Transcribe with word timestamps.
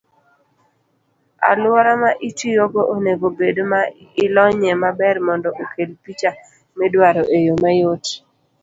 Aluora 1.49 1.93
ma 2.03 2.11
itiyogo 2.29 2.81
onego 2.93 3.25
obed 3.31 3.57
ma 3.71 3.81
ilonyie 4.23 4.73
maber 4.83 5.15
mondo 5.27 5.49
okel 5.63 5.91
picha 6.03 6.31
midwaro 6.77 7.21
eyoo 7.37 7.55
mayot. 7.63 8.05